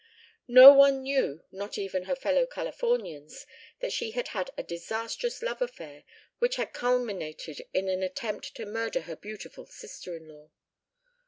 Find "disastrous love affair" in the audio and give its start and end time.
4.63-6.05